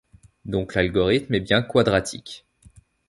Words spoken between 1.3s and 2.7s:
est bien quadratique.